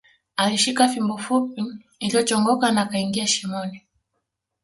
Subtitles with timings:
[0.35, 1.63] Alishika fimbo fupi
[1.99, 3.81] iliyochongoka na akaingia shimoni